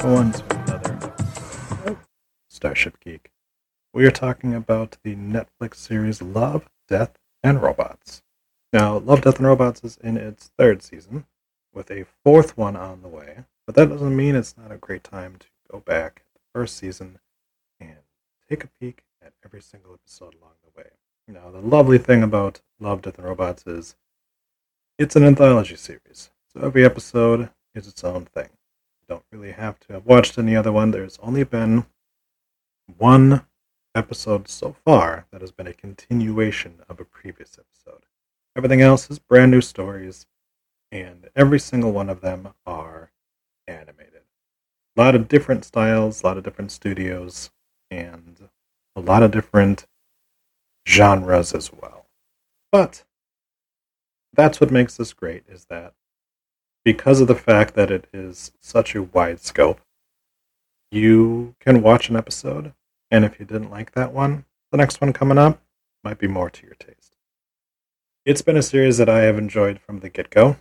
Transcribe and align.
everyone 0.00 0.32
to 0.32 0.44
another 0.56 1.98
Starship 2.48 2.98
Geek. 3.00 3.30
We 3.92 4.06
are 4.06 4.10
talking 4.10 4.54
about 4.54 4.96
the 5.02 5.14
Netflix 5.14 5.74
series 5.76 6.22
Love, 6.22 6.68
Death, 6.90 7.16
and 7.42 7.62
Robots. 7.62 8.22
Now, 8.72 8.98
Love, 8.98 9.22
Death, 9.22 9.38
and 9.38 9.46
Robots 9.46 9.82
is 9.82 9.96
in 9.98 10.16
its 10.16 10.50
third 10.58 10.82
season, 10.82 11.24
with 11.72 11.90
a 11.90 12.04
fourth 12.24 12.58
one 12.58 12.76
on 12.76 13.00
the 13.00 13.08
way, 13.08 13.44
but 13.64 13.76
that 13.76 13.88
doesn't 13.88 14.16
mean 14.16 14.34
it's 14.34 14.58
not 14.58 14.72
a 14.72 14.76
great 14.76 15.04
time 15.04 15.36
to 15.38 15.46
go 15.70 15.78
back 15.78 16.24
at 16.26 16.34
the 16.34 16.40
first 16.52 16.76
season 16.76 17.20
and 17.78 17.96
take 18.48 18.64
a 18.64 18.70
peek 18.80 19.04
at 19.22 19.32
every 19.44 19.62
single 19.62 19.94
episode 19.94 20.34
along 20.34 20.54
the 20.64 20.76
way. 20.76 20.88
Now, 21.28 21.50
the 21.50 21.60
lovely 21.60 21.98
thing 21.98 22.24
about 22.24 22.60
Love, 22.80 23.02
Death, 23.02 23.18
and 23.18 23.26
Robots 23.26 23.64
is 23.66 23.94
it's 24.98 25.14
an 25.14 25.22
anthology 25.22 25.76
series, 25.76 26.30
so 26.52 26.60
every 26.60 26.84
episode 26.84 27.50
is 27.74 27.86
its 27.86 28.02
own 28.02 28.24
thing 28.24 28.48
You 28.50 29.06
don't 29.14 29.24
really 29.30 29.52
have 29.52 29.78
to 29.80 29.92
have 29.92 30.06
watched 30.06 30.38
any 30.38 30.56
other 30.56 30.72
one. 30.72 30.90
There's 30.90 31.18
only 31.22 31.44
been 31.44 31.86
one 32.98 33.46
episode 33.94 34.48
so 34.48 34.76
far 34.84 35.26
that 35.30 35.40
has 35.40 35.52
been 35.52 35.66
a 35.66 35.72
continuation 35.72 36.82
of 36.88 37.00
a 37.00 37.04
previous 37.04 37.58
episode. 37.58 38.04
Everything 38.56 38.80
else 38.80 39.10
is 39.10 39.18
brand 39.18 39.50
new 39.50 39.60
stories, 39.60 40.26
and 40.92 41.28
every 41.36 41.58
single 41.58 41.92
one 41.92 42.08
of 42.08 42.20
them 42.20 42.48
are 42.66 43.10
animated. 43.66 44.22
A 44.96 45.00
lot 45.00 45.14
of 45.14 45.28
different 45.28 45.64
styles, 45.64 46.22
a 46.22 46.26
lot 46.26 46.36
of 46.36 46.44
different 46.44 46.72
studios, 46.72 47.50
and 47.90 48.48
a 48.96 49.00
lot 49.00 49.22
of 49.22 49.30
different 49.30 49.86
genres 50.86 51.52
as 51.52 51.72
well. 51.72 52.06
But 52.72 53.04
that's 54.32 54.60
what 54.60 54.70
makes 54.70 54.96
this 54.96 55.12
great 55.12 55.44
is 55.48 55.66
that 55.66 55.94
because 56.84 57.20
of 57.20 57.28
the 57.28 57.34
fact 57.34 57.74
that 57.74 57.90
it 57.90 58.06
is 58.12 58.52
such 58.60 58.94
a 58.94 59.02
wide 59.02 59.40
scope, 59.40 59.80
you 60.90 61.54
can 61.60 61.82
watch 61.82 62.08
an 62.08 62.16
episode, 62.16 62.72
and 63.10 63.24
if 63.24 63.38
you 63.38 63.46
didn't 63.46 63.70
like 63.70 63.92
that 63.92 64.12
one, 64.12 64.44
the 64.70 64.78
next 64.78 65.00
one 65.00 65.12
coming 65.12 65.38
up 65.38 65.60
might 66.04 66.18
be 66.18 66.28
more 66.28 66.50
to 66.50 66.66
your 66.66 66.76
taste. 66.76 67.16
It's 68.24 68.42
been 68.42 68.56
a 68.56 68.62
series 68.62 68.98
that 68.98 69.08
I 69.08 69.20
have 69.20 69.38
enjoyed 69.38 69.80
from 69.80 70.00
the 70.00 70.08
get 70.08 70.30
go, 70.30 70.56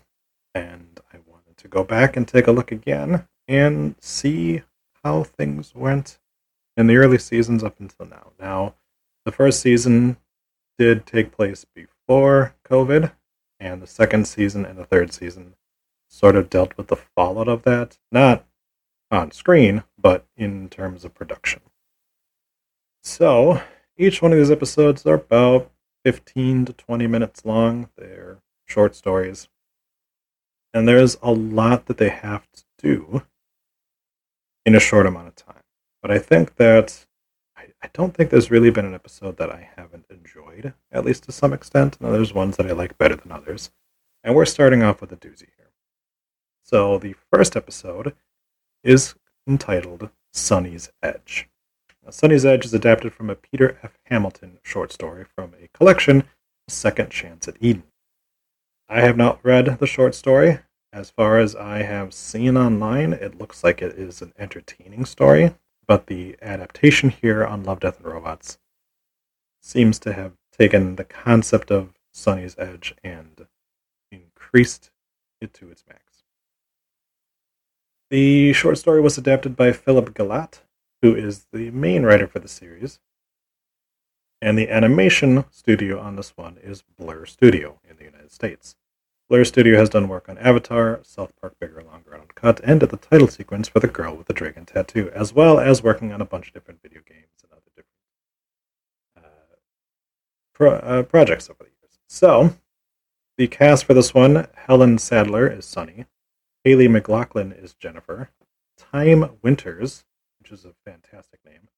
and 0.56 1.00
I 1.14 1.18
wanted 1.26 1.58
to 1.58 1.68
go 1.68 1.84
back 1.84 2.18
and 2.18 2.28
take 2.28 2.48
a 2.48 2.52
look 2.52 2.72
again 2.72 3.28
and 3.48 3.96
see 4.00 4.64
how 5.04 5.24
things 5.24 5.76
went 5.76 6.20
in 6.78 6.88
the 6.88 6.98
early 6.98 7.18
seasons 7.18 7.64
up 7.64 7.80
until 7.80 8.06
now. 8.06 8.32
Now, 8.40 8.76
the 9.26 9.32
first 9.32 9.60
season 9.60 10.18
did 10.78 11.06
take 11.06 11.32
place 11.32 11.66
before 11.76 12.56
COVID, 12.68 13.12
and 13.60 13.82
the 13.82 13.88
second 13.88 14.28
season 14.28 14.66
and 14.66 14.78
the 14.78 14.86
third 14.86 15.12
season 15.14 15.56
sort 16.08 16.36
of 16.36 16.50
dealt 16.50 16.78
with 16.78 16.88
the 16.88 16.96
fallout 16.96 17.48
of 17.48 17.64
that, 17.64 18.00
not 18.12 18.46
on 19.12 19.32
screen, 19.32 19.84
but 19.98 20.26
in 20.38 20.70
terms 20.70 21.04
of 21.04 21.14
production. 21.14 21.62
So, 23.10 23.64
each 23.98 24.22
one 24.22 24.34
of 24.34 24.38
these 24.38 24.52
episodes 24.52 25.04
are 25.08 25.16
about 25.16 25.72
15 26.06 26.66
to 26.66 26.74
20 26.74 27.08
minutes 27.08 27.44
long. 27.44 27.90
They're 27.98 28.38
short 28.68 28.96
stories. 28.96 29.50
And 30.76 30.88
there's 30.88 31.18
a 31.24 31.32
lot 31.32 31.88
that 31.88 31.98
they 31.98 32.10
have 32.10 32.48
to 32.52 32.64
do 32.78 33.24
in 34.64 34.76
a 34.76 34.80
short 34.80 35.08
amount 35.08 35.28
of 35.28 35.36
time. 35.36 35.64
But 36.04 36.12
I 36.12 36.20
think 36.20 36.58
that 36.58 37.08
I, 37.58 37.90
don't 37.94 38.14
think 38.14 38.30
there's 38.30 38.52
really 38.52 38.70
been 38.70 38.86
an 38.86 38.94
episode 38.94 39.38
that 39.38 39.50
I 39.50 39.72
haven't 39.76 40.06
enjoyed, 40.12 40.76
at 40.92 41.04
least 41.04 41.24
to 41.24 41.32
some 41.32 41.52
extent. 41.52 42.00
Now, 42.00 42.12
there's 42.12 42.32
ones 42.32 42.58
that 42.58 42.68
I 42.68 42.74
like 42.74 43.00
better 43.00 43.16
than 43.16 43.32
others. 43.32 43.72
And 44.24 44.36
we're 44.36 44.46
starting 44.46 44.84
off 44.84 45.02
with 45.02 45.12
a 45.12 45.18
doozy 45.18 45.48
here. 45.58 45.72
So 46.62 47.00
the 47.00 47.16
first 47.34 47.56
episode 47.56 48.16
is 48.84 49.16
entitled 49.48 50.12
Sonnie's 50.32 50.92
Edge. 51.02 51.50
Now, 52.04 52.12
Sonnie's 52.12 52.46
Edge 52.46 52.66
is 52.66 52.74
adapted 52.74 53.14
from 53.14 53.30
a 53.30 53.36
Peter 53.36 53.78
F. 53.84 53.98
Hamilton 54.06 54.60
short 54.64 54.92
story 54.92 55.26
from 55.36 55.54
a 55.62 55.68
collection, 55.78 56.24
A 56.68 56.72
Second 56.72 57.12
Chance 57.12 57.48
at 57.48 57.58
Eden. 57.60 57.84
I 58.88 59.02
have 59.02 59.18
not 59.18 59.40
read 59.44 59.80
the 59.80 59.88
short 59.88 60.16
story. 60.16 60.60
As 60.92 61.12
far 61.12 61.38
as 61.38 61.56
I 61.56 61.84
have 61.84 62.14
seen 62.14 62.58
online, 62.58 63.14
it 63.14 63.38
looks 63.38 63.64
like 63.64 63.82
it 63.82 63.96
is 63.98 64.22
an 64.22 64.34
entertaining 64.40 65.06
story, 65.06 65.54
but 65.86 66.08
the 66.08 66.36
adaptation 66.42 67.10
here 67.10 67.46
on 67.46 67.64
Love, 67.64 67.82
Death, 67.82 67.98
and 67.98 68.12
Robots 68.12 68.58
seems 69.62 70.00
to 70.00 70.14
have 70.14 70.34
taken 70.58 70.96
the 70.96 71.04
concept 71.04 71.70
of 71.70 71.94
Sonnie's 72.12 72.56
Edge 72.58 72.96
and 73.04 73.46
increased 74.12 74.90
it 75.40 75.54
to 75.54 75.70
its 75.70 75.84
max. 75.88 76.24
The 78.10 78.54
short 78.54 78.80
story 78.80 79.02
was 79.02 79.18
adapted 79.18 79.56
by 79.56 79.72
Philip 79.72 80.16
Gelatt, 80.16 80.62
who 81.02 81.16
is 81.16 81.48
the 81.52 81.72
main 81.72 82.04
writer 82.04 82.28
for 82.28 82.40
the 82.40 82.48
series. 82.48 83.00
And 84.42 84.58
the 84.58 84.70
animation 84.70 85.46
studio 85.52 86.00
on 86.00 86.16
this 86.16 86.38
one 86.38 86.58
is 86.64 86.84
Blur 86.98 87.26
Studio 87.26 87.80
in 87.90 87.98
the 87.98 88.06
United 88.06 88.32
States. 88.32 88.76
Blur 89.30 89.44
Studio 89.44 89.78
has 89.78 89.90
done 89.90 90.08
work 90.08 90.28
on 90.30 90.38
Avatar, 90.38 91.02
South 91.04 91.34
Park 91.40 91.56
Bigger, 91.60 91.84
Longer, 91.84 92.14
and 92.14 92.22
Uncut, 92.24 92.62
and 92.64 92.82
at 92.82 92.90
the 92.90 92.98
title 92.98 93.28
sequence 93.28 93.68
for 93.68 93.80
The 93.80 93.88
Girl 93.88 94.16
with 94.16 94.28
the 94.28 94.34
Dragon 94.34 94.66
Tattoo, 94.66 95.12
as 95.14 95.34
well 95.34 95.60
as 95.60 95.84
working 95.84 96.12
on 96.12 96.22
a 96.22 96.26
bunch 96.26 96.48
of 96.48 96.54
different 96.54 96.82
video 96.82 97.02
games 97.06 97.44
and 97.44 97.52
other 97.52 97.62
different 97.76 97.94
uh, 99.18 99.56
pro- 100.54 101.00
uh, 101.00 101.04
projects 101.04 101.50
over 101.50 101.60
the 101.60 101.70
years. 101.82 102.00
So, 102.08 102.56
the 103.38 103.48
cast 103.48 103.86
for 103.86 103.94
this 103.94 104.14
one 104.14 104.48
Helen 104.56 104.98
Sadler 104.98 105.48
is 105.48 105.66
Sonnie, 105.66 106.06
Haley 106.64 106.88
McLaughlin 106.88 107.52
is 107.52 107.74
Jennifer. 107.74 108.32
Time 108.78 109.38
Winters, 109.42 110.06
which 110.40 110.52
is 110.52 110.66
a 110.66 110.74
fantastic 110.86 111.40
name, 111.46 111.70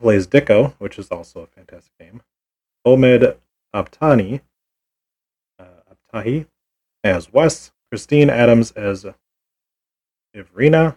plays 0.00 0.26
Dicko, 0.26 0.74
which 0.78 0.98
is 0.98 1.08
also 1.08 1.42
a 1.42 1.46
fantastic 1.46 1.92
name. 2.00 2.22
Omid 2.86 3.36
Abtani, 3.74 4.40
uh, 5.58 5.64
Abtahi 6.14 6.46
as 7.04 7.32
Wes. 7.32 7.72
Christine 7.90 8.30
Adams 8.30 8.70
as 8.72 9.04
Evrina. 10.34 10.96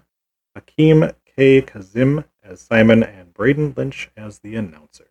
Hakeem 0.55 1.11
K. 1.25 1.61
Kazim 1.61 2.25
as 2.43 2.61
Simon, 2.61 3.03
and 3.03 3.33
Braden 3.33 3.73
Lynch 3.75 4.11
as 4.15 4.39
the 4.39 4.55
announcer. 4.55 5.07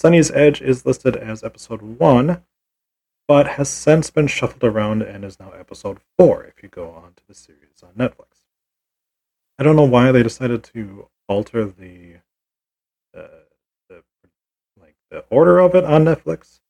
Sonnie's 0.00 0.30
Edge 0.30 0.60
is 0.62 0.86
listed 0.86 1.16
as 1.16 1.42
episode 1.42 1.82
1, 1.82 2.42
but 3.26 3.46
has 3.48 3.68
since 3.68 4.10
been 4.10 4.26
shuffled 4.26 4.62
around 4.64 5.02
and 5.02 5.24
is 5.24 5.40
now 5.40 5.50
episode 5.52 5.98
four 6.16 6.44
if 6.44 6.62
you 6.62 6.68
go 6.68 6.90
on 6.90 7.14
to 7.16 7.26
the 7.26 7.34
series 7.34 7.82
on 7.82 7.92
Netflix. 7.94 8.33
I 9.58 9.62
don't 9.62 9.76
know 9.76 9.84
why 9.84 10.10
they 10.10 10.22
decided 10.22 10.64
to 10.74 11.08
alter 11.28 11.64
the 11.64 12.16
uh, 13.16 13.44
the 13.88 14.02
like 14.80 14.96
the 15.10 15.24
order 15.30 15.60
of 15.60 15.74
it 15.74 15.84
on 15.84 16.04
Netflix. 16.04 16.60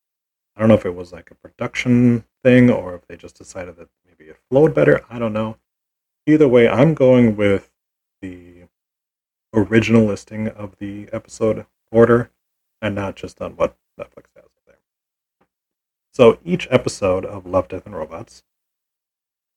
I 0.55 0.59
don't 0.59 0.69
know 0.69 0.75
if 0.75 0.85
it 0.85 0.95
was 0.95 1.11
like 1.11 1.31
a 1.31 1.35
production 1.35 2.23
thing 2.43 2.69
or 2.69 2.95
if 2.95 3.07
they 3.07 3.17
just 3.17 3.37
decided 3.37 3.75
that 3.77 3.89
maybe 4.07 4.29
it 4.29 4.37
flowed 4.49 4.73
better. 4.73 5.03
I 5.09 5.19
don't 5.19 5.33
know. 5.33 5.57
Either 6.27 6.47
way, 6.47 6.67
I'm 6.67 6.93
going 6.93 7.35
with 7.35 7.71
the 8.21 8.65
original 9.53 10.05
listing 10.05 10.47
of 10.47 10.77
the 10.79 11.09
episode 11.11 11.65
order 11.91 12.29
and 12.81 12.95
not 12.95 13.15
just 13.15 13.41
on 13.41 13.55
what 13.55 13.75
Netflix 13.99 14.27
has. 14.35 14.45
There. 14.65 14.77
So 16.13 16.39
each 16.45 16.67
episode 16.71 17.25
of 17.25 17.45
Love, 17.45 17.67
Death, 17.67 17.85
and 17.85 17.95
Robots 17.95 18.43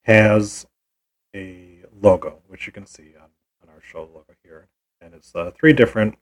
has 0.04 0.66
a 1.34 1.77
logo, 2.00 2.42
which 2.46 2.66
you 2.66 2.72
can 2.72 2.86
see 2.86 3.14
on, 3.20 3.28
on 3.62 3.74
our 3.74 3.80
show 3.80 4.00
logo 4.00 4.34
here. 4.42 4.68
And 5.00 5.14
it's 5.14 5.34
uh, 5.34 5.50
three 5.50 5.72
different 5.72 6.16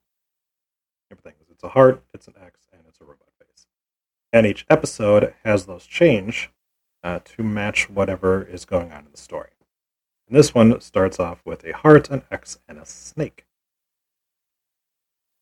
things. 1.22 1.36
It's 1.50 1.64
a 1.64 1.68
heart, 1.68 2.02
it's 2.12 2.28
an 2.28 2.34
X, 2.42 2.68
and 2.72 2.82
it's 2.88 3.00
a 3.00 3.04
robot 3.04 3.28
face. 3.38 3.66
And 4.32 4.46
each 4.46 4.66
episode 4.68 5.34
has 5.44 5.66
those 5.66 5.86
change 5.86 6.50
uh, 7.02 7.20
to 7.24 7.42
match 7.42 7.88
whatever 7.88 8.42
is 8.42 8.64
going 8.64 8.92
on 8.92 9.06
in 9.06 9.12
the 9.12 9.16
story. 9.16 9.50
And 10.28 10.36
this 10.36 10.54
one 10.54 10.80
starts 10.80 11.18
off 11.18 11.40
with 11.44 11.64
a 11.64 11.72
heart, 11.72 12.10
an 12.10 12.22
X, 12.30 12.58
and 12.68 12.78
a 12.78 12.84
snake. 12.84 13.46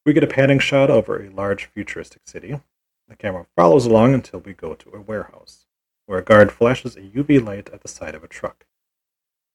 We 0.06 0.12
get 0.12 0.22
a 0.22 0.28
panning 0.28 0.58
shot 0.58 0.90
over 0.90 1.20
a 1.20 1.30
large 1.30 1.64
futuristic 1.64 2.22
city 2.26 2.60
the 3.08 3.16
camera 3.16 3.46
follows 3.54 3.86
along 3.86 4.14
until 4.14 4.40
we 4.40 4.54
go 4.54 4.74
to 4.74 4.94
a 4.94 5.00
warehouse, 5.00 5.66
where 6.06 6.18
a 6.18 6.24
guard 6.24 6.50
flashes 6.50 6.96
a 6.96 7.02
UV 7.02 7.44
light 7.44 7.68
at 7.70 7.82
the 7.82 7.88
side 7.88 8.14
of 8.14 8.24
a 8.24 8.28
truck. 8.28 8.66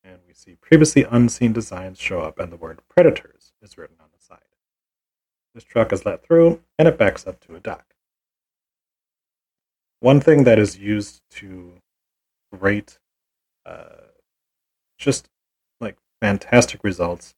And 0.03 0.19
we 0.27 0.33
see 0.33 0.55
previously 0.55 1.03
unseen 1.09 1.53
designs 1.53 1.99
show 1.99 2.21
up, 2.21 2.39
and 2.39 2.51
the 2.51 2.57
word 2.57 2.79
Predators 2.89 3.53
is 3.61 3.77
written 3.77 3.97
on 3.99 4.07
the 4.17 4.23
side. 4.23 4.39
This 5.53 5.63
truck 5.63 5.91
is 5.93 6.05
let 6.05 6.23
through, 6.23 6.61
and 6.77 6.87
it 6.87 6.97
backs 6.97 7.27
up 7.27 7.39
to 7.41 7.55
a 7.55 7.59
dock. 7.59 7.93
one 9.99 10.21
thing 10.21 10.43
that 10.45 10.59
is 10.59 10.77
used 10.77 11.21
to 11.29 11.73
rate 12.51 12.99
uh, 13.65 14.07
just 14.97 15.29
like 15.81 15.97
fantastic 16.21 16.83
results 16.83 17.35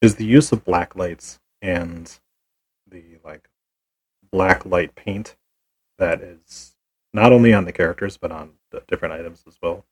is 0.00 0.16
the 0.16 0.24
use 0.24 0.52
of 0.52 0.64
black 0.64 0.96
lights 0.96 1.38
and 1.62 2.18
the 2.86 3.18
like 3.24 3.48
black 4.32 4.64
light 4.66 4.94
paint 4.94 5.36
that 5.98 6.20
is 6.20 6.76
not 7.12 7.32
only 7.32 7.52
on 7.52 7.64
the 7.64 7.72
characters 7.72 8.16
but 8.16 8.32
on 8.32 8.52
the 8.70 8.82
different 8.88 9.14
items 9.14 9.44
as 9.46 9.58
well. 9.62 9.84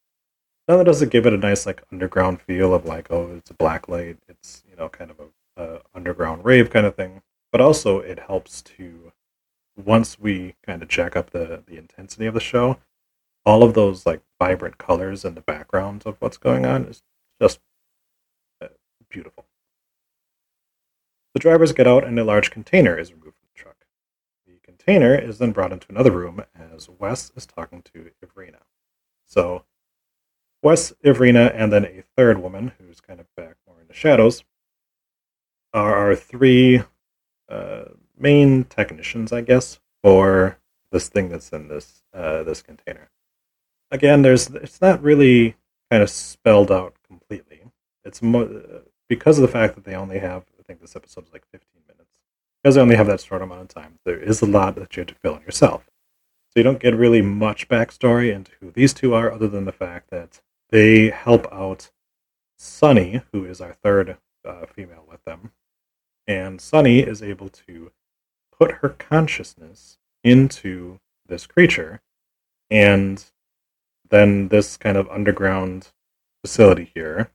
Not 0.69 0.85
does 0.85 1.01
it 1.01 1.11
give 1.11 1.25
it 1.25 1.33
a 1.33 1.39
nice 1.39 1.65
like 1.65 1.83
underground 1.91 2.43
feel 2.43 2.75
of 2.75 2.85
like 2.85 3.11
oh 3.11 3.35
it's 3.37 3.51
a 3.51 3.55
black 3.55 3.89
light, 3.89 4.19
it's 4.29 4.63
you 4.69 4.77
know 4.77 4.89
kind 4.91 5.11
of 5.11 5.19
a, 5.19 5.63
a 5.63 5.81
underground 5.95 6.45
rave 6.45 6.71
kind 6.71 6.87
of 6.87 6.95
thing, 6.95 7.23
but 7.51 7.61
also 7.63 8.01
it 8.01 8.19
helps 8.19 8.61
to 8.63 9.13
once 9.77 10.19
we 10.19 10.55
kind 10.67 10.83
of 10.83 10.89
jack 10.89 11.17
up 11.17 11.31
the 11.31 11.63
the 11.67 11.79
intensity 11.79 12.27
of 12.27 12.35
the 12.35 12.41
show, 12.41 12.79
all 13.47 13.63
of 13.63 13.73
those 13.75 14.05
like 14.05 14.21
vibrant 14.39 14.77
colors 14.79 15.25
and 15.25 15.37
the 15.37 15.41
backgrounds 15.41 16.05
of 16.05 16.17
what's 16.21 16.37
going 16.37 16.67
on 16.67 16.85
is 16.85 17.03
just 17.41 17.61
uh, 18.61 18.69
beautiful. 19.09 19.47
The 21.35 21.41
drivers 21.41 21.73
get 21.73 21.87
out 21.87 22.05
and 22.05 22.19
a 22.19 22.25
large 22.25 22.51
container 22.51 22.99
is 22.99 23.13
removed 23.13 23.37
from 23.37 23.49
the 23.55 23.63
truck. 23.63 23.87
The 24.47 24.59
container 24.63 25.15
is 25.15 25.39
then 25.39 25.53
brought 25.53 25.73
into 25.73 25.87
another 25.89 26.11
room 26.11 26.45
as 26.55 26.89
Wes 26.91 27.33
is 27.37 27.47
talking 27.47 27.83
to 27.95 28.11
Evrina. 28.25 28.63
So, 29.27 29.65
Wes, 30.63 30.93
Evrina, 31.05 31.53
and 31.55 31.73
then 31.73 31.85
a 31.85 32.03
third 32.17 32.43
woman 32.43 32.73
who's 32.79 33.01
kind 33.01 33.21
of 33.21 33.27
back 33.37 33.57
more 33.67 33.81
in 33.81 33.87
the 33.87 33.95
shadows 33.95 34.45
are 35.73 35.95
our 35.95 36.17
three 36.17 36.83
uh, 37.49 37.85
main 38.19 38.65
technicians, 38.65 39.33
I 39.33 39.43
guess, 39.43 39.79
for 40.03 40.59
this 40.91 41.09
thing 41.09 41.29
that's 41.29 41.51
in 41.51 41.69
this 41.69 42.03
uh, 42.13 42.43
this 42.43 42.63
container. 42.63 43.11
Again, 43.91 44.23
there's 44.23 44.49
it's 44.49 44.81
not 44.81 45.03
really 45.03 45.57
kind 45.91 46.03
of 46.03 46.11
spelled 46.11 46.73
out 46.73 46.95
completely. 47.07 47.63
It's 48.05 48.23
mo- 48.23 48.83
because 49.09 49.39
of 49.39 49.43
the 49.43 49.49
fact 49.49 49.75
that 49.75 49.85
they 49.85 49.95
only 49.95 50.19
have 50.19 50.45
I 50.59 50.63
think 50.63 50.81
this 50.81 50.97
episode's 50.97 51.33
like 51.33 51.45
15 51.53 51.83
minutes. 51.87 52.11
Because 52.63 52.75
they 52.75 52.81
only 52.81 52.97
have 52.97 53.07
that 53.07 53.21
short 53.21 53.43
amount 53.43 53.63
of 53.63 53.69
time, 53.69 53.99
there 54.05 54.19
is 54.19 54.43
a 54.43 54.47
lot 54.47 54.75
that 54.75 54.97
you 54.97 55.03
have 55.03 55.09
to 55.09 55.15
fill 55.15 55.37
in 55.37 55.43
yourself. 55.43 55.89
So 56.51 56.55
you 56.57 56.65
don't 56.65 56.81
get 56.81 56.97
really 56.97 57.23
much 57.23 57.69
backstory 57.69 58.35
into 58.35 58.53
who 58.61 58.71
these 58.71 58.93
two 58.93 59.15
are, 59.15 59.31
other 59.31 59.47
than 59.47 59.65
the 59.65 59.73
fact 59.73 60.11
that 60.11 60.41
they 60.71 61.11
help 61.11 61.47
out 61.53 61.91
Sonnie, 62.59 63.23
who 63.33 63.45
is 63.45 63.61
our 63.61 63.73
third 63.73 64.19
uh, 64.45 64.67
female 64.67 65.05
with 65.09 65.25
them, 65.25 65.53
and 66.27 66.61
Sonnie 66.61 67.01
is 67.01 67.23
able 67.23 67.49
to 67.49 67.93
put 68.59 68.73
her 68.73 68.91
consciousness 68.91 69.99
into 70.25 70.99
this 71.27 71.47
creature, 71.47 72.01
and 72.71 73.25
then 74.11 74.49
this 74.49 74.77
kind 74.77 74.97
of 74.97 75.09
underground 75.09 75.89
facility 76.43 76.91
here 76.95 77.31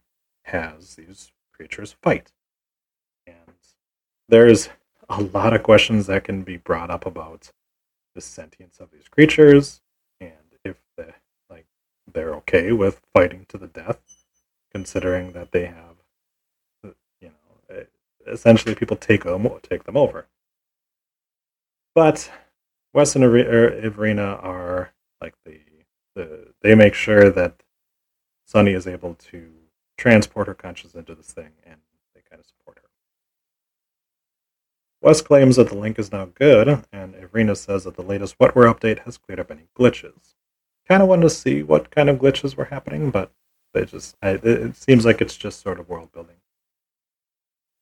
has 0.46 0.96
these 0.96 1.32
creatures 1.54 1.96
fight. 2.02 2.32
And 3.26 3.36
there's 4.28 4.70
a 5.10 5.22
lot 5.22 5.54
of 5.54 5.64
questions 5.64 6.08
that 6.08 6.24
can 6.24 6.44
be 6.44 6.58
brought 6.58 6.90
up 6.90 7.06
about 7.06 7.52
the 8.16 8.22
sentience 8.22 8.80
of 8.80 8.92
these 8.92 9.08
creatures 9.08 9.82
and 10.20 10.32
if 10.64 10.78
they 10.98 11.12
like 11.50 11.66
they're 12.13 12.33
okay 12.33 12.71
with 12.71 13.01
fighting 13.13 13.45
to 13.50 13.57
the 13.57 13.68
death 13.68 14.00
considering 14.71 15.33
that 15.33 15.51
they 15.51 15.65
have 15.65 15.95
uh, 16.86 16.89
you 17.21 17.30
know 17.30 17.83
essentially 18.27 18.75
people 18.75 18.98
take 18.98 19.24
them 19.24 19.48
take 19.62 19.83
them 19.83 19.98
over 19.98 20.27
but 21.95 22.31
Wes 22.94 23.15
and 23.15 23.24
Evrina 23.24 24.19
er, 24.19 24.39
are 24.42 24.94
like 25.21 25.36
the, 25.45 25.60
the 26.15 26.54
they 26.62 26.75
make 26.75 26.94
sure 26.94 27.30
that 27.30 27.63
Sonnie 28.45 28.74
is 28.74 28.88
able 28.88 29.15
to 29.15 29.51
transport 29.98 30.48
her 30.48 30.54
consciousness 30.54 31.00
into 31.00 31.15
this 31.15 31.31
thing, 31.31 31.51
and 31.65 31.77
they 32.13 32.21
kind 32.30 32.39
of 32.39 32.45
support 32.45 32.77
her. 32.77 32.89
Wes 35.01 35.21
claims 35.21 35.56
that 35.56 35.69
the 35.69 35.77
link 35.77 35.98
is 35.98 36.12
now 36.12 36.25
good, 36.25 36.83
and 36.92 37.15
Evrina 37.15 37.57
says 37.57 37.83
that 37.83 37.95
the 37.95 38.04
latest 38.04 38.38
Wetware 38.38 38.71
update 38.74 39.00
has 39.00 39.18
cleared 39.18 39.39
up 39.39 39.51
any 39.51 39.68
glitches. 39.77 40.33
Kind 40.88 41.02
of 41.02 41.10
wanted 41.10 41.24
to 41.24 41.30
see 41.30 41.64
what 41.64 41.92
kind 41.92 42.10
of 42.10 42.18
glitches 42.20 42.56
were 42.56 42.66
happening, 42.66 43.10
but 43.10 43.32
they 43.74 43.86
just 43.86 44.16
I, 44.22 44.32
it 44.32 44.76
seems 44.76 45.06
like 45.06 45.22
it's 45.22 45.38
just 45.38 45.62
sort 45.62 45.80
of 45.80 45.90
world 45.90 46.12
building. 46.12 46.36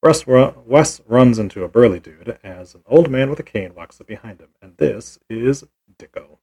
Wes, 0.03 0.25
Wes 0.25 1.01
runs 1.05 1.37
into 1.37 1.63
a 1.63 1.67
burly 1.67 1.99
dude 1.99 2.39
as 2.43 2.73
an 2.73 2.81
old 2.87 3.09
man 3.09 3.29
with 3.29 3.39
a 3.39 3.43
cane 3.43 3.75
walks 3.75 4.01
up 4.01 4.07
behind 4.07 4.39
him, 4.39 4.49
and 4.61 4.75
this 4.77 5.19
is 5.29 5.63
Dicko. 5.99 6.37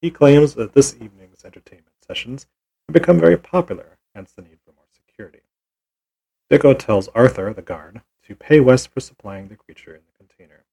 He 0.00 0.10
claims 0.12 0.54
that 0.54 0.74
this 0.74 0.94
evening's 0.94 1.44
entertainment 1.44 1.96
sessions 2.06 2.46
have 2.86 2.94
become 2.94 3.18
very 3.18 3.36
popular, 3.36 3.98
hence 4.14 4.30
the 4.32 4.42
need 4.42 4.58
for 4.64 4.72
more 4.72 4.84
security. 4.92 5.40
Dicko 6.50 6.78
tells 6.78 7.08
Arthur, 7.08 7.52
the 7.52 7.62
guard, 7.62 8.02
to 8.24 8.36
pay 8.36 8.60
Wes 8.60 8.86
for 8.86 9.00
supplying 9.00 9.48
the 9.48 9.56
creature 9.56 9.94
in 9.94 10.02
the 10.06 10.16
container. 10.16 10.64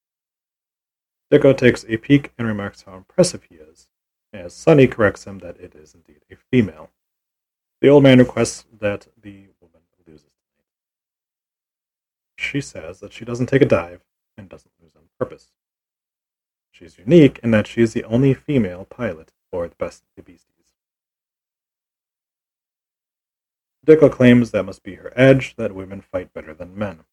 Dicko 1.31 1.57
takes 1.57 1.85
a 1.87 1.97
peek 1.97 2.31
and 2.37 2.47
remarks 2.47 2.83
how 2.83 2.95
impressive 2.95 3.43
he 3.49 3.55
is, 3.55 3.84
as 4.35 4.53
Sonnie 4.53 4.87
corrects 4.87 5.25
him 5.25 5.39
that 5.39 5.59
it 5.59 5.75
is 5.75 5.93
indeed 5.93 6.21
a 6.31 6.35
female. 6.35 6.91
The 7.81 7.89
old 7.89 8.03
man 8.03 8.19
requests 8.19 8.65
that 8.79 9.07
the 9.21 9.47
woman 9.59 9.81
loses. 10.07 10.29
she 12.37 12.61
says 12.61 12.99
that 12.99 13.13
she 13.13 13.25
doesn't 13.25 13.47
take 13.47 13.61
a 13.61 13.65
dive 13.65 14.01
and 14.37 14.49
doesn't 14.49 14.71
lose 14.81 14.95
on 14.95 15.03
purpose. 15.19 15.51
She's 16.71 16.97
unique 16.97 17.39
in 17.41 17.51
that 17.51 17.67
she 17.67 17.81
is 17.81 17.93
the 17.93 18.03
only 18.03 18.33
female 18.33 18.85
pilot 18.85 19.31
for 19.49 19.67
the 19.67 19.75
best 19.75 20.03
of 20.03 20.09
the 20.15 20.21
beasties. 20.21 20.73
Dicko 23.85 24.11
claims 24.11 24.51
that 24.51 24.65
must 24.65 24.83
be 24.83 24.95
her 24.95 25.13
edge 25.15 25.55
that 25.55 25.75
women 25.75 26.01
fight 26.01 26.33
better 26.33 26.53
than 26.53 26.77
men. 26.77 27.05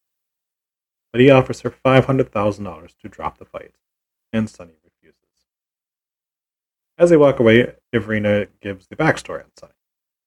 But 1.11 1.21
he 1.21 1.29
offers 1.29 1.61
her 1.61 1.69
$500,000 1.69 2.97
to 2.97 3.09
drop 3.09 3.37
the 3.37 3.45
fight, 3.45 3.75
and 4.33 4.45
refuses. 4.45 4.82
As 6.97 7.09
they 7.09 7.17
walk 7.17 7.39
away, 7.39 7.73
Evrina 7.93 8.47
gives 8.61 8.87
the 8.87 8.95
backstory 8.95 9.43
on 9.43 9.51
Sonnie. 9.57 9.73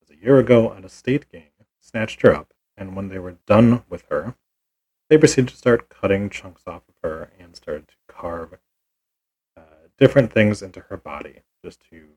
As 0.03 0.11
a 0.11 0.21
year 0.21 0.39
ago, 0.39 0.71
an 0.71 0.85
estate 0.85 1.31
gang 1.31 1.51
snatched 1.79 2.23
her 2.23 2.35
up, 2.35 2.53
and 2.77 2.97
when 2.97 3.09
they 3.09 3.19
were 3.19 3.37
done 3.47 3.85
with 3.89 4.05
her, 4.11 4.35
they 5.09 5.17
proceeded 5.17 5.49
to 5.51 5.57
start 5.57 5.89
cutting 5.89 6.29
chunks 6.29 6.63
off 6.67 6.83
of 6.89 6.95
her 7.03 7.31
and 7.39 7.55
started 7.55 7.87
to 7.89 7.95
carve 8.09 8.59
uh, 9.57 9.61
different 9.97 10.33
things 10.33 10.63
into 10.63 10.81
her 10.81 10.97
body 10.97 11.43
just 11.65 11.81
to, 11.91 12.09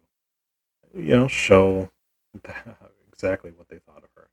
you 0.95 1.15
know, 1.15 1.27
show 1.27 1.91
exactly 3.13 3.51
what 3.51 3.69
they 3.69 3.77
thought 3.77 4.03
of 4.03 4.09
her. 4.15 4.29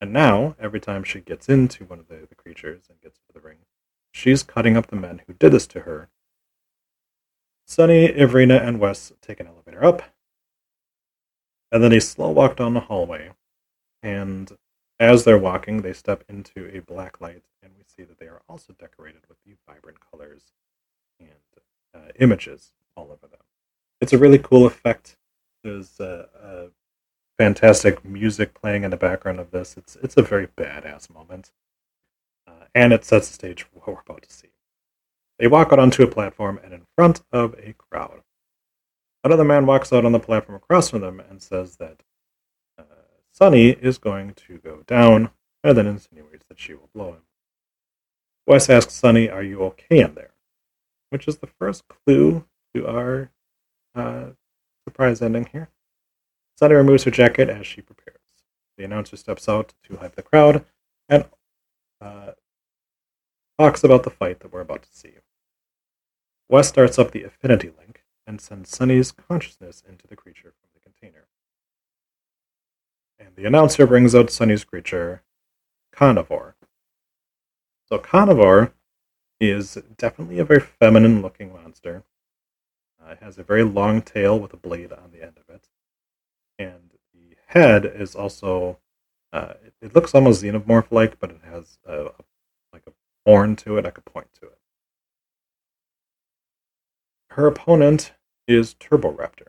And 0.00 0.12
now, 0.12 0.54
every 0.60 0.80
time 0.80 1.02
she 1.02 1.20
gets 1.20 1.48
into 1.48 1.84
one 1.84 1.98
of 1.98 2.08
the, 2.08 2.26
the 2.28 2.34
creatures 2.34 2.84
and 2.88 3.00
gets 3.00 3.18
into 3.18 3.32
the 3.34 3.46
ring, 3.46 3.58
she's 4.12 4.42
cutting 4.42 4.76
up 4.76 4.86
the 4.86 4.96
men 4.96 5.22
who 5.26 5.32
did 5.32 5.52
this 5.52 5.66
to 5.68 5.80
her. 5.80 6.08
Sonnie, 7.66 8.08
Evrina, 8.08 8.64
and 8.64 8.78
Wes 8.78 9.12
take 9.20 9.40
an 9.40 9.48
elevator 9.48 9.84
up, 9.84 10.02
and 11.72 11.82
then 11.82 11.90
they 11.90 12.00
slow 12.00 12.30
walk 12.30 12.56
down 12.56 12.74
the 12.74 12.80
hallway. 12.80 13.32
And 14.02 14.56
as 15.00 15.24
they're 15.24 15.38
walking, 15.38 15.82
they 15.82 15.92
step 15.92 16.22
into 16.28 16.70
a 16.74 16.80
black 16.80 17.20
light, 17.20 17.42
and 17.62 17.72
we 17.76 17.84
see 17.84 18.04
that 18.04 18.18
they 18.18 18.26
are 18.26 18.42
also 18.48 18.72
decorated 18.72 19.22
with 19.28 19.38
the 19.44 19.56
vibrant 19.66 19.98
colors 20.10 20.52
and 21.18 21.30
uh, 21.94 22.12
images 22.20 22.72
all 22.96 23.06
over 23.06 23.26
them. 23.26 23.40
It's 24.00 24.12
a 24.12 24.18
really 24.18 24.38
cool 24.38 24.64
effect. 24.64 25.16
There's 25.64 25.98
a, 25.98 26.28
a 26.40 26.66
fantastic 27.36 28.04
music 28.04 28.54
playing 28.54 28.84
in 28.84 28.90
the 28.90 28.96
background 28.96 29.40
of 29.40 29.50
this. 29.50 29.76
It's 29.76 29.96
it's 29.96 30.16
a 30.16 30.22
very 30.22 30.46
badass 30.46 31.12
moment, 31.12 31.50
uh, 32.46 32.66
and 32.74 32.92
it 32.92 33.04
sets 33.04 33.28
the 33.28 33.34
stage 33.34 33.64
for 33.64 33.70
what 33.80 33.88
we're 33.88 34.02
about 34.06 34.22
to 34.22 34.32
see. 34.32 34.48
They 35.38 35.46
walk 35.46 35.72
out 35.72 35.78
onto 35.78 36.02
a 36.02 36.06
platform 36.06 36.58
and 36.64 36.72
in 36.72 36.86
front 36.96 37.22
of 37.30 37.54
a 37.54 37.74
crowd. 37.74 38.22
Another 39.22 39.44
man 39.44 39.66
walks 39.66 39.92
out 39.92 40.04
on 40.04 40.12
the 40.12 40.20
platform 40.20 40.56
across 40.56 40.90
from 40.90 41.00
them 41.00 41.20
and 41.20 41.42
says 41.42 41.76
that 41.76 42.02
uh, 42.78 42.84
Sonnie 43.32 43.70
is 43.70 43.98
going 43.98 44.34
to 44.34 44.58
go 44.58 44.82
down, 44.86 45.30
and 45.62 45.76
then 45.76 45.86
insinuates 45.86 46.46
that 46.48 46.60
she 46.60 46.74
will 46.74 46.88
blow 46.94 47.12
him. 47.12 47.22
Wes 48.46 48.70
asks 48.70 48.94
Sonnie, 48.94 49.28
Are 49.28 49.42
you 49.42 49.62
okay 49.62 50.00
in 50.00 50.14
there? 50.14 50.30
Which 51.10 51.26
is 51.26 51.38
the 51.38 51.48
first 51.48 51.84
clue 51.88 52.46
to 52.74 52.86
our 52.86 53.30
uh, 53.94 54.26
surprise 54.84 55.20
ending 55.20 55.48
here. 55.52 55.68
Sonnie 56.58 56.74
removes 56.74 57.04
her 57.04 57.10
jacket 57.10 57.50
as 57.50 57.66
she 57.66 57.82
prepares. 57.82 58.20
The 58.78 58.84
announcer 58.84 59.16
steps 59.16 59.48
out 59.48 59.74
to 59.84 59.96
hype 59.96 60.14
the 60.14 60.22
crowd 60.22 60.64
and 61.08 61.24
uh, 62.00 62.32
talks 63.58 63.82
about 63.82 64.04
the 64.04 64.10
fight 64.10 64.40
that 64.40 64.52
we're 64.52 64.60
about 64.60 64.82
to 64.82 64.88
see. 64.92 65.14
Wes 66.48 66.68
starts 66.68 66.98
up 66.98 67.10
the 67.10 67.24
affinity 67.24 67.72
link 67.78 68.04
and 68.26 68.40
sends 68.40 68.70
Sonnie's 68.70 69.12
consciousness 69.12 69.82
into 69.88 70.06
the 70.06 70.16
creature 70.16 70.52
from 70.60 70.68
the 70.74 70.80
container. 70.80 71.26
And 73.18 73.36
the 73.36 73.46
announcer 73.46 73.86
brings 73.86 74.14
out 74.14 74.30
Sonnie's 74.30 74.64
creature, 74.64 75.22
Khanivore, 75.94 76.54
so 77.88 77.98
Khanivore 77.98 78.72
is 79.40 79.78
definitely 79.96 80.38
a 80.40 80.44
very 80.44 80.60
feminine 80.60 81.22
looking 81.22 81.52
monster. 81.52 82.02
Uh, 83.00 83.12
it 83.12 83.18
has 83.22 83.38
a 83.38 83.44
very 83.44 83.62
long 83.62 84.02
tail 84.02 84.38
with 84.38 84.52
a 84.52 84.56
blade 84.56 84.92
on 84.92 85.12
the 85.12 85.22
end 85.22 85.38
of 85.38 85.54
it, 85.54 85.68
and 86.58 86.90
the 87.14 87.36
head 87.46 87.84
is 87.84 88.14
also. 88.14 88.78
Uh, 89.32 89.54
it, 89.64 89.74
it 89.82 89.94
looks 89.94 90.14
almost 90.14 90.42
xenomorph-like, 90.42 91.20
but 91.20 91.30
it 91.30 91.40
has 91.44 91.78
a, 91.84 92.10
like 92.72 92.82
a 92.86 92.92
horn 93.24 93.54
to 93.56 93.76
it, 93.76 93.84
like 93.84 93.98
a 93.98 94.00
point 94.00 94.28
to 94.40 94.46
it. 94.46 94.58
Her 97.36 97.46
opponent 97.46 98.14
is 98.48 98.72
Turboraptor. 98.72 99.48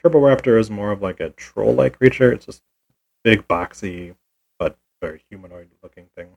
Turboraptor 0.00 0.56
is 0.56 0.70
more 0.70 0.92
of 0.92 1.02
like 1.02 1.18
a 1.18 1.30
troll-like 1.30 1.98
creature. 1.98 2.30
It's 2.30 2.46
just 2.46 2.62
big, 3.24 3.48
boxy, 3.48 4.14
but 4.56 4.78
very 5.02 5.24
humanoid-looking 5.28 6.06
thing. 6.14 6.36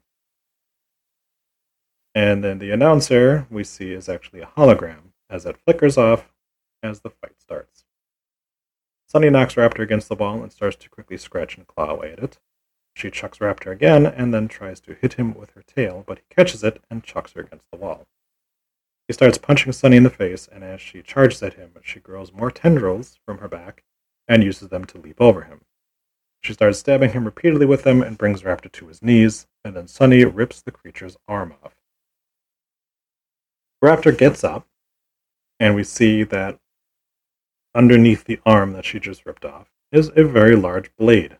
And 2.16 2.44
then 2.44 2.58
the 2.58 2.72
announcer 2.72 3.46
we 3.52 3.64
see 3.64 3.92
is 3.92 4.10
actually 4.10 4.42
a 4.42 4.48
hologram 4.58 5.12
as 5.30 5.46
it 5.46 5.56
flickers 5.56 6.00
off 6.00 6.34
as 6.82 7.02
the 7.02 7.12
fight 7.12 7.40
starts. 7.40 7.86
Sonnie 9.08 9.30
knocks 9.30 9.54
Raptor 9.54 9.84
against 9.84 10.10
the 10.10 10.16
wall 10.16 10.42
and 10.42 10.52
starts 10.52 10.78
to 10.78 10.90
quickly 10.90 11.18
scratch 11.18 11.58
and 11.58 11.68
claw 11.68 11.92
away 11.92 12.14
at 12.14 12.24
it. 12.24 12.40
She 12.96 13.12
chucks 13.12 13.38
Raptor 13.38 13.72
again 13.72 14.08
and 14.08 14.34
then 14.34 14.48
tries 14.48 14.80
to 14.80 14.96
hit 14.96 15.14
him 15.14 15.36
with 15.36 15.52
her 15.52 15.62
tail, 15.62 16.04
but 16.08 16.18
he 16.18 16.24
catches 16.36 16.64
it 16.64 16.82
and 16.90 17.04
chucks 17.04 17.34
her 17.34 17.42
against 17.42 17.70
the 17.72 17.78
wall. 17.78 18.08
He 19.10 19.14
starts 19.14 19.40
punching 19.40 19.72
Sonnie 19.72 19.98
in 19.98 20.04
the 20.04 20.12
face, 20.12 20.48
and 20.52 20.64
as 20.64 20.80
she 20.80 21.02
charges 21.02 21.42
at 21.42 21.56
him, 21.56 21.72
she 21.82 22.00
grows 22.00 22.32
more 22.32 22.52
tendrils 22.52 23.18
from 23.26 23.40
her 23.40 23.48
back 23.48 23.84
and 24.28 24.44
uses 24.44 24.70
them 24.70 24.86
to 24.86 25.00
leap 25.00 25.20
over 25.20 25.46
him. 25.46 25.62
She 26.42 26.54
starts 26.54 26.78
stabbing 26.78 27.14
him 27.14 27.26
repeatedly 27.26 27.66
with 27.66 27.82
them 27.82 28.04
and 28.04 28.20
brings 28.20 28.44
Raptor 28.44 28.72
to 28.72 28.88
his 28.88 29.02
knees, 29.02 29.48
and 29.66 29.76
then 29.76 29.88
Sonnie 29.88 30.26
rips 30.26 30.62
the 30.62 30.70
creature's 30.70 31.18
arm 31.28 31.56
off. 31.64 31.74
Raptor 33.84 34.16
gets 34.16 34.44
up, 34.44 34.68
and 35.60 35.74
we 35.74 35.84
see 35.84 36.22
that 36.22 36.60
underneath 37.74 38.26
the 38.26 38.40
arm 38.46 38.74
that 38.74 38.86
she 38.86 39.00
just 39.00 39.26
ripped 39.26 39.44
off 39.44 39.72
is 39.92 40.12
a 40.16 40.24
very 40.24 40.56
large 40.56 40.96
blade. 40.98 41.40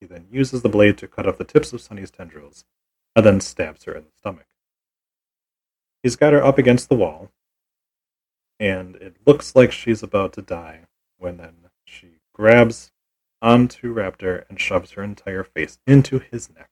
He 0.00 0.06
then 0.06 0.26
uses 0.30 0.62
the 0.62 0.70
blade 0.70 0.96
to 0.96 1.06
cut 1.06 1.26
off 1.26 1.36
the 1.36 1.44
tips 1.44 1.74
of 1.74 1.82
Sonnie's 1.82 2.10
tendrils, 2.10 2.64
and 3.14 3.26
then 3.26 3.42
stabs 3.42 3.84
her 3.84 3.92
in 3.92 4.04
the 4.04 4.12
stomach. 4.16 4.46
He's 6.08 6.16
got 6.16 6.32
her 6.32 6.42
up 6.42 6.56
against 6.56 6.88
the 6.88 6.94
wall, 6.94 7.28
and 8.58 8.96
it 8.96 9.16
looks 9.26 9.54
like 9.54 9.70
she's 9.70 10.02
about 10.02 10.32
to 10.32 10.40
die 10.40 10.86
when 11.18 11.36
then 11.36 11.68
she 11.84 12.20
grabs 12.32 12.92
onto 13.42 13.94
Raptor 13.94 14.44
and 14.48 14.58
shoves 14.58 14.92
her 14.92 15.02
entire 15.02 15.44
face 15.44 15.78
into 15.86 16.20
his 16.20 16.48
neck. 16.48 16.70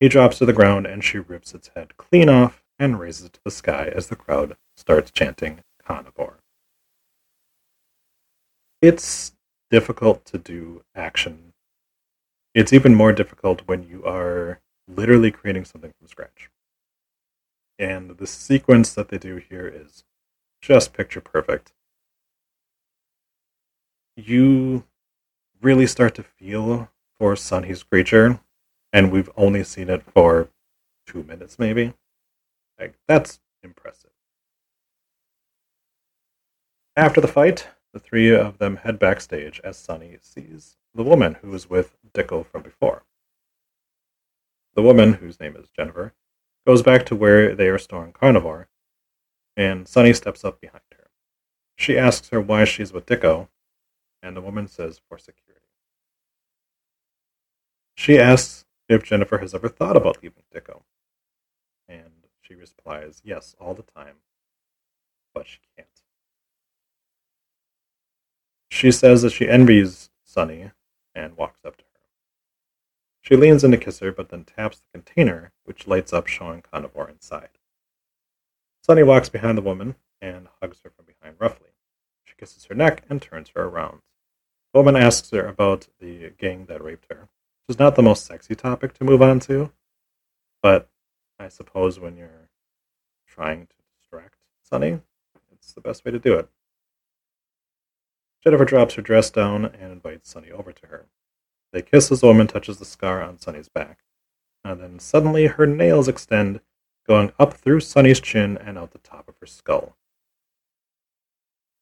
He 0.00 0.08
drops 0.08 0.38
to 0.38 0.46
the 0.46 0.54
ground 0.54 0.86
and 0.86 1.04
she 1.04 1.18
rips 1.18 1.52
its 1.52 1.68
head 1.76 1.98
clean 1.98 2.30
off 2.30 2.64
and 2.78 2.98
raises 2.98 3.26
it 3.26 3.32
to 3.34 3.40
the 3.44 3.50
sky 3.50 3.92
as 3.94 4.06
the 4.06 4.16
crowd 4.16 4.56
starts 4.78 5.10
chanting 5.10 5.60
carnivore. 5.84 6.38
It's 8.80 9.34
difficult 9.70 10.24
to 10.24 10.38
do 10.38 10.84
action. 10.94 11.52
It's 12.54 12.72
even 12.72 12.94
more 12.94 13.12
difficult 13.12 13.60
when 13.66 13.82
you 13.82 14.02
are 14.06 14.62
literally 14.88 15.30
creating 15.30 15.66
something 15.66 15.92
from 15.98 16.08
scratch. 16.08 16.48
And 17.78 18.16
the 18.16 18.26
sequence 18.26 18.94
that 18.94 19.08
they 19.08 19.18
do 19.18 19.36
here 19.36 19.66
is 19.68 20.04
just 20.62 20.92
picture 20.92 21.20
perfect. 21.20 21.72
You 24.16 24.84
really 25.60 25.86
start 25.86 26.14
to 26.14 26.22
feel 26.22 26.90
for 27.18 27.34
Sonnie's 27.34 27.82
creature, 27.82 28.40
and 28.92 29.12
we've 29.12 29.30
only 29.36 29.62
seen 29.62 29.90
it 29.90 30.02
for 30.02 30.48
two 31.06 31.22
minutes, 31.22 31.58
maybe. 31.58 31.92
Like, 32.78 32.94
that's 33.06 33.40
impressive. 33.62 34.10
After 36.96 37.20
the 37.20 37.28
fight, 37.28 37.68
the 37.92 37.98
three 37.98 38.34
of 38.34 38.58
them 38.58 38.76
head 38.76 38.98
backstage 38.98 39.60
as 39.62 39.76
Sonnie 39.76 40.18
sees 40.20 40.76
the 40.94 41.02
woman 41.02 41.34
who 41.42 41.50
was 41.50 41.68
with 41.68 41.96
Dicko 42.14 42.46
from 42.46 42.62
before. 42.62 43.04
The 44.74 44.82
woman, 44.82 45.14
whose 45.14 45.40
name 45.40 45.56
is 45.56 45.68
Jennifer, 45.68 46.14
goes 46.66 46.82
back 46.82 47.06
to 47.06 47.14
where 47.14 47.54
they 47.54 47.68
are 47.68 47.78
storing 47.78 48.12
Khanivore, 48.12 48.66
and 49.56 49.86
Sonnie 49.86 50.12
steps 50.12 50.44
up 50.44 50.60
behind 50.60 50.82
her. 50.92 51.08
She 51.76 51.96
asks 51.96 52.28
her 52.30 52.40
why 52.40 52.64
she's 52.64 52.92
with 52.92 53.06
Dicko, 53.06 53.48
and 54.22 54.36
the 54.36 54.40
woman 54.40 54.66
says 54.66 55.00
for 55.08 55.16
security. 55.16 55.66
She 57.94 58.18
asks 58.18 58.64
if 58.88 59.04
Jennifer 59.04 59.38
has 59.38 59.54
ever 59.54 59.68
thought 59.68 59.96
about 59.96 60.22
leaving 60.22 60.42
Dicko, 60.54 60.82
and 61.88 62.10
she 62.42 62.54
replies, 62.54 63.22
yes, 63.24 63.54
all 63.60 63.74
the 63.74 63.82
time, 63.82 64.16
but 65.34 65.46
she 65.46 65.58
can't. 65.76 65.88
She 68.70 68.92
says 68.92 69.22
that 69.22 69.30
she 69.30 69.48
envies 69.48 70.10
Sonnie 70.24 70.72
and 71.14 71.36
walks 71.36 71.64
up 71.64 71.76
to. 71.76 71.85
She 73.26 73.34
leans 73.34 73.64
in 73.64 73.72
to 73.72 73.76
kiss 73.76 73.98
her, 73.98 74.12
but 74.12 74.28
then 74.28 74.44
taps 74.44 74.78
the 74.78 75.00
container, 75.00 75.50
which 75.64 75.88
lights 75.88 76.12
up, 76.12 76.28
showing 76.28 76.62
Khanivore 76.62 77.10
inside. 77.10 77.48
Sonnie 78.82 79.02
walks 79.02 79.28
behind 79.28 79.58
the 79.58 79.62
woman 79.62 79.96
and 80.20 80.46
hugs 80.62 80.78
her 80.84 80.90
from 80.90 81.06
behind 81.06 81.34
roughly. 81.40 81.70
She 82.22 82.36
kisses 82.36 82.66
her 82.66 82.74
neck 82.76 83.02
and 83.10 83.20
turns 83.20 83.48
her 83.56 83.64
around. 83.64 84.02
The 84.72 84.78
woman 84.78 84.94
asks 84.94 85.28
her 85.32 85.44
about 85.44 85.88
the 85.98 86.30
gang 86.38 86.66
that 86.66 86.84
raped 86.84 87.06
her, 87.10 87.22
which 87.66 87.74
is 87.74 87.80
not 87.80 87.96
the 87.96 88.02
most 88.02 88.26
sexy 88.26 88.54
topic 88.54 88.94
to 88.94 89.04
move 89.04 89.20
on 89.20 89.40
to, 89.40 89.72
but 90.62 90.88
I 91.36 91.48
suppose 91.48 91.98
when 91.98 92.16
you're 92.16 92.50
trying 93.26 93.66
to 93.66 93.76
distract 93.98 94.38
Sonnie, 94.62 95.00
it's 95.50 95.72
the 95.72 95.80
best 95.80 96.04
way 96.04 96.12
to 96.12 96.20
do 96.20 96.34
it. 96.34 96.48
Jennifer 98.44 98.64
drops 98.64 98.94
her 98.94 99.02
dress 99.02 99.30
down 99.30 99.64
and 99.64 99.90
invites 99.90 100.30
Sunny 100.30 100.52
over 100.52 100.70
to 100.70 100.86
her. 100.86 101.06
They 101.76 101.82
kiss 101.82 102.10
as 102.10 102.22
the 102.22 102.26
woman 102.26 102.46
touches 102.46 102.78
the 102.78 102.86
scar 102.86 103.20
on 103.20 103.38
Sonnie's 103.38 103.68
back. 103.68 103.98
And 104.64 104.80
then 104.80 104.98
suddenly 104.98 105.46
her 105.46 105.66
nails 105.66 106.08
extend, 106.08 106.60
going 107.06 107.32
up 107.38 107.52
through 107.52 107.80
Sonnie's 107.80 108.18
chin 108.18 108.56
and 108.56 108.78
out 108.78 108.92
the 108.92 108.98
top 108.98 109.28
of 109.28 109.36
her 109.40 109.46
skull. 109.46 109.94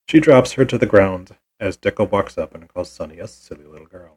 She 0.09 0.19
drops 0.19 0.55
her 0.55 0.65
to 0.65 0.77
the 0.77 0.85
ground 0.85 1.37
as 1.61 1.77
Dicko 1.77 2.11
walks 2.11 2.37
up 2.37 2.57
and 2.57 2.67
calls 2.67 2.91
Sonnie 2.91 3.21
a 3.21 3.29
silly 3.29 3.67
little 3.67 3.87
girl. 3.87 4.17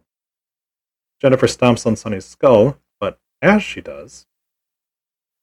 Jennifer 1.22 1.46
stomps 1.46 1.86
on 1.86 1.96
Sonnie's 1.96 2.26
skull, 2.26 2.80
but 3.00 3.20
as 3.44 3.62
she 3.62 3.80
does, 3.80 4.26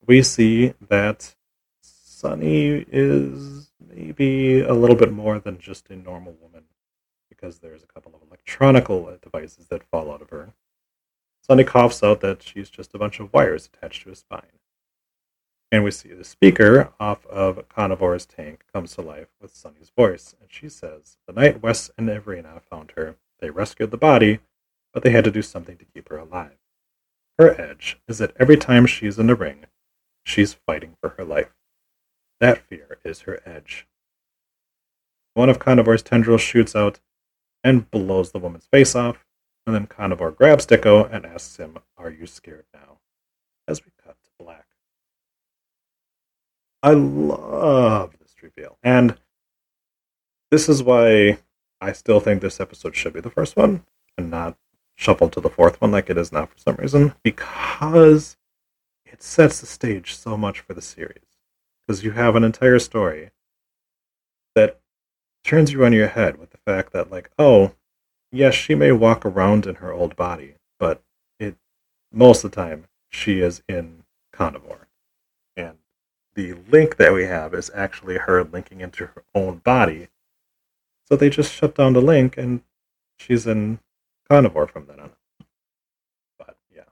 we 0.04 0.20
see 0.20 0.74
that 0.88 1.36
Sonnie 1.80 2.84
is 2.90 3.70
maybe 3.78 4.62
a 4.62 4.74
little 4.74 4.96
bit 4.96 5.12
more 5.12 5.38
than 5.38 5.58
just 5.58 5.90
a 5.90 5.94
normal 5.94 6.32
woman 6.42 6.64
because 7.44 7.58
there's 7.58 7.82
a 7.82 7.86
couple 7.86 8.14
of 8.14 8.26
electronical 8.26 9.18
devices 9.20 9.66
that 9.66 9.82
fall 9.90 10.10
out 10.10 10.22
of 10.22 10.30
her. 10.30 10.54
Sonnie 11.46 11.62
coughs 11.62 12.02
out 12.02 12.22
that 12.22 12.42
she's 12.42 12.70
just 12.70 12.94
a 12.94 12.98
bunch 12.98 13.20
of 13.20 13.30
wires 13.34 13.68
attached 13.70 14.04
to 14.04 14.10
a 14.10 14.14
spine. 14.14 14.60
And 15.70 15.84
we 15.84 15.90
see 15.90 16.14
the 16.14 16.24
speaker 16.24 16.90
off 16.98 17.26
of 17.26 17.68
Khanivore's 17.68 18.24
tank 18.24 18.64
comes 18.72 18.94
to 18.94 19.02
life 19.02 19.28
with 19.42 19.54
Sonnie's 19.54 19.90
voice, 19.94 20.34
and 20.40 20.50
she 20.50 20.70
says, 20.70 21.18
The 21.26 21.34
night 21.34 21.62
Wes 21.62 21.90
and 21.98 22.08
Evrina 22.08 22.62
found 22.62 22.92
her, 22.96 23.16
they 23.40 23.50
rescued 23.50 23.90
the 23.90 23.98
body, 23.98 24.38
but 24.94 25.02
they 25.02 25.10
had 25.10 25.24
to 25.24 25.30
do 25.30 25.42
something 25.42 25.76
to 25.76 25.84
keep 25.84 26.08
her 26.08 26.16
alive. 26.16 26.56
Her 27.38 27.60
edge 27.60 27.98
is 28.08 28.16
that 28.18 28.34
every 28.40 28.56
time 28.56 28.86
she's 28.86 29.18
in 29.18 29.26
the 29.26 29.34
ring, 29.34 29.66
she's 30.24 30.54
fighting 30.54 30.96
for 30.98 31.10
her 31.18 31.24
life. 31.24 31.52
That 32.40 32.56
fear 32.56 32.96
is 33.04 33.22
her 33.22 33.40
edge. 33.44 33.86
One 35.34 35.50
of 35.50 35.58
Khanivore's 35.58 36.02
tendrils 36.02 36.40
shoots 36.40 36.74
out 36.74 37.00
and 37.64 37.90
blows 37.90 38.30
the 38.30 38.38
woman's 38.38 38.66
face 38.66 38.94
off, 38.94 39.24
and 39.66 39.74
then 39.74 39.86
Khanivore 39.86 40.36
grabs 40.36 40.66
Dicko 40.66 41.10
and 41.10 41.24
asks 41.24 41.56
him, 41.56 41.78
Are 41.96 42.10
you 42.10 42.26
scared 42.26 42.66
now? 42.72 42.98
As 43.66 43.82
we 43.84 43.90
cut 44.04 44.16
to 44.22 44.30
black. 44.38 44.66
I 46.82 46.92
love 46.92 48.14
this 48.20 48.34
reveal. 48.42 48.76
And 48.82 49.16
this 50.50 50.68
is 50.68 50.82
why 50.82 51.38
I 51.80 51.92
still 51.92 52.20
think 52.20 52.42
this 52.42 52.60
episode 52.60 52.94
should 52.94 53.14
be 53.14 53.22
the 53.22 53.30
first 53.30 53.56
one 53.56 53.84
and 54.18 54.30
not 54.30 54.58
shuffled 54.94 55.32
to 55.32 55.40
the 55.40 55.48
fourth 55.48 55.80
one 55.80 55.90
like 55.90 56.10
it 56.10 56.18
is 56.18 56.30
now 56.30 56.44
for 56.44 56.58
some 56.58 56.76
reason. 56.76 57.14
Because 57.22 58.36
it 59.06 59.22
sets 59.22 59.60
the 59.60 59.66
stage 59.66 60.14
so 60.14 60.36
much 60.36 60.60
for 60.60 60.74
the 60.74 60.82
series. 60.82 61.24
Because 61.86 62.04
you 62.04 62.10
have 62.10 62.36
an 62.36 62.44
entire 62.44 62.78
story 62.78 63.30
turns 65.44 65.72
you 65.72 65.84
on 65.84 65.92
your 65.92 66.08
head 66.08 66.38
with 66.38 66.50
the 66.50 66.58
fact 66.58 66.92
that, 66.92 67.10
like, 67.10 67.30
oh, 67.38 67.74
yes, 68.32 68.54
she 68.54 68.74
may 68.74 68.90
walk 68.92 69.24
around 69.24 69.66
in 69.66 69.76
her 69.76 69.92
old 69.92 70.16
body, 70.16 70.54
but 70.78 71.02
it 71.38 71.56
most 72.10 72.44
of 72.44 72.50
the 72.50 72.56
time 72.56 72.86
she 73.10 73.40
is 73.40 73.62
in 73.68 74.04
carnivore. 74.32 74.88
And 75.56 75.78
the 76.34 76.54
link 76.70 76.96
that 76.96 77.12
we 77.12 77.24
have 77.24 77.54
is 77.54 77.70
actually 77.74 78.18
her 78.18 78.42
linking 78.42 78.80
into 78.80 79.06
her 79.06 79.22
own 79.34 79.58
body. 79.58 80.08
So 81.06 81.16
they 81.16 81.30
just 81.30 81.52
shut 81.52 81.74
down 81.74 81.92
the 81.92 82.00
link 82.00 82.36
and 82.36 82.62
she's 83.18 83.46
in 83.46 83.78
carnivore 84.28 84.66
from 84.66 84.86
then 84.86 85.00
on. 85.00 85.10
But 86.38 86.56
yeah. 86.74 86.90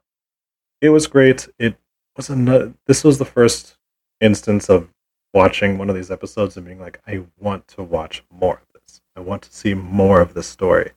It 0.80 0.90
was 0.90 1.06
great. 1.06 1.48
It 1.58 1.76
was 2.16 2.30
a 2.30 2.74
this 2.86 3.02
was 3.02 3.18
the 3.18 3.24
first 3.24 3.76
instance 4.20 4.68
of 4.68 4.88
watching 5.32 5.78
one 5.78 5.88
of 5.88 5.96
these 5.96 6.10
episodes 6.10 6.56
and 6.56 6.66
being 6.66 6.80
like, 6.80 7.00
I 7.06 7.24
want 7.38 7.66
to 7.68 7.82
watch 7.82 8.22
more 8.30 8.56
of 8.62 8.80
this. 8.80 9.00
I 9.16 9.20
want 9.20 9.42
to 9.42 9.52
see 9.52 9.74
more 9.74 10.20
of 10.20 10.34
this 10.34 10.46
story. 10.46 10.92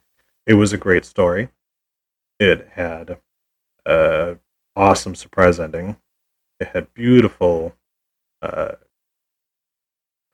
It 0.46 0.56
was 0.56 0.74
a 0.74 0.78
great 0.78 1.06
story. 1.06 1.50
It 2.40 2.70
had 2.74 3.18
a 3.86 4.38
awesome 4.76 5.16
surprise 5.16 5.60
ending. 5.60 5.98
It 6.60 6.68
had 6.68 6.94
beautiful 6.94 7.76
uh, 8.42 8.74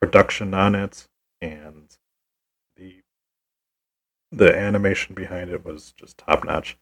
production 0.01 0.53
on 0.53 0.75
it, 0.75 1.08
and 1.41 1.96
the 2.75 3.01
the 4.31 4.55
animation 4.58 5.13
behind 5.13 5.50
it 5.50 5.65
was 5.65 5.93
just 5.93 6.17
top 6.17 6.43
notch. 6.43 6.77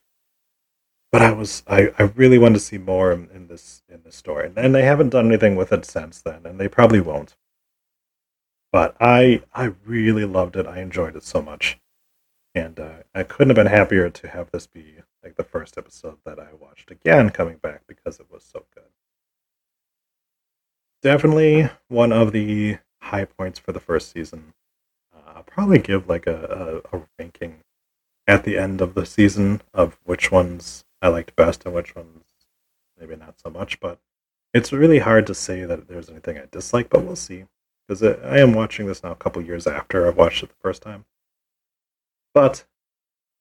But 1.11 1.21
I 1.23 1.31
was 1.31 1.63
I, 1.67 1.91
I 1.97 2.03
really 2.03 2.37
wanted 2.37 2.55
to 2.55 2.59
see 2.59 2.77
more 2.77 3.11
in, 3.11 3.29
in 3.33 3.47
this 3.47 3.83
in 3.89 4.03
this 4.03 4.15
story, 4.15 4.51
and 4.55 4.75
they 4.75 4.83
haven't 4.83 5.09
done 5.09 5.27
anything 5.27 5.55
with 5.55 5.71
it 5.73 5.85
since 5.85 6.21
then, 6.21 6.45
and 6.45 6.59
they 6.59 6.67
probably 6.67 7.01
won't. 7.01 7.35
But 8.71 8.95
I 8.99 9.41
I 9.53 9.73
really 9.85 10.25
loved 10.25 10.55
it. 10.55 10.67
I 10.67 10.81
enjoyed 10.81 11.15
it 11.15 11.23
so 11.23 11.41
much, 11.41 11.79
and 12.53 12.79
uh, 12.79 12.97
I 13.15 13.23
couldn't 13.23 13.49
have 13.49 13.55
been 13.55 13.73
happier 13.73 14.09
to 14.09 14.27
have 14.27 14.51
this 14.51 14.67
be 14.67 14.97
like 15.23 15.35
the 15.35 15.43
first 15.43 15.77
episode 15.77 16.19
that 16.25 16.39
I 16.39 16.49
watched 16.59 16.91
again 16.91 17.31
coming 17.31 17.57
back 17.57 17.81
because 17.87 18.19
it 18.19 18.27
was 18.31 18.43
so 18.43 18.65
good. 18.75 18.83
Definitely 21.01 21.69
one 21.87 22.11
of 22.11 22.31
the 22.33 22.77
high 23.01 23.25
points 23.25 23.57
for 23.57 23.71
the 23.71 23.79
first 23.79 24.11
season. 24.11 24.53
Uh, 25.15 25.33
I'll 25.37 25.43
probably 25.43 25.79
give 25.79 26.07
like 26.07 26.27
a, 26.27 26.83
a, 26.93 26.97
a 26.97 27.01
ranking 27.17 27.63
at 28.27 28.43
the 28.43 28.57
end 28.57 28.81
of 28.81 28.93
the 28.93 29.05
season 29.05 29.61
of 29.73 29.97
which 30.03 30.31
ones 30.31 30.83
I 31.01 31.07
liked 31.07 31.35
best 31.35 31.65
and 31.65 31.73
which 31.73 31.95
ones 31.95 32.23
maybe 32.99 33.15
not 33.15 33.39
so 33.39 33.49
much. 33.49 33.79
But 33.79 33.99
it's 34.53 34.73
really 34.73 34.99
hard 34.99 35.27
to 35.27 35.35
say 35.35 35.65
that 35.65 35.87
there's 35.87 36.09
anything 36.09 36.37
I 36.37 36.45
dislike, 36.51 36.89
but 36.89 37.03
we'll 37.03 37.15
see. 37.15 37.45
Because 37.87 38.03
I 38.03 38.39
am 38.39 38.53
watching 38.53 38.85
this 38.85 39.03
now 39.03 39.11
a 39.11 39.15
couple 39.15 39.41
years 39.41 39.65
after 39.65 40.07
I've 40.07 40.17
watched 40.17 40.43
it 40.43 40.49
the 40.49 40.55
first 40.61 40.83
time. 40.83 41.05
But 42.33 42.65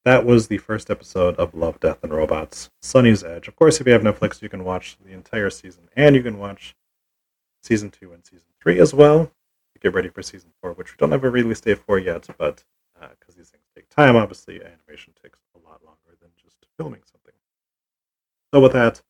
that 0.04 0.24
was 0.24 0.48
the 0.48 0.58
first 0.58 0.90
episode 0.90 1.36
of 1.36 1.54
Love, 1.54 1.80
Death, 1.80 2.02
and 2.02 2.14
Robots, 2.14 2.70
Sonnie's 2.82 3.22
Edge. 3.22 3.46
Of 3.46 3.56
course, 3.56 3.80
if 3.80 3.86
you 3.86 3.92
have 3.92 4.02
Netflix, 4.02 4.40
you 4.40 4.48
can 4.48 4.64
watch 4.64 4.96
the 5.04 5.12
entire 5.12 5.50
season, 5.50 5.88
and 5.94 6.16
you 6.16 6.22
can 6.22 6.38
watch 6.38 6.74
season 7.62 7.90
two 7.90 8.12
and 8.12 8.24
season 8.24 8.48
three 8.62 8.78
as 8.78 8.94
well. 8.94 9.30
Get 9.80 9.94
ready 9.94 10.08
for 10.08 10.22
season 10.22 10.50
four, 10.60 10.72
which 10.72 10.90
we 10.90 10.96
don't 10.98 11.12
have 11.12 11.22
a 11.22 11.30
release 11.30 11.60
date 11.60 11.78
for 11.78 11.98
yet, 11.98 12.26
but 12.36 12.64
because 12.94 13.34
uh, 13.34 13.38
these 13.38 13.50
things 13.50 13.62
take 13.74 13.88
time, 13.90 14.16
obviously, 14.16 14.56
animation 14.56 15.12
takes 15.22 15.38
a 15.54 15.58
lot 15.58 15.84
longer 15.84 16.16
than 16.20 16.30
just 16.42 16.66
filming 16.76 17.00
something. 17.04 17.17
So, 18.52 18.60
with 18.60 18.72
that, 18.72 19.02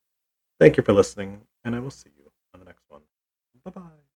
thank 0.60 0.76
you 0.76 0.82
for 0.82 0.92
listening, 0.92 1.42
and 1.64 1.76
I 1.76 1.80
will 1.80 1.90
see 1.90 2.10
you 2.16 2.30
on 2.54 2.60
the 2.60 2.66
next 2.66 2.84
one. 2.88 3.02
Bye 3.64 3.70
bye. 3.72 3.97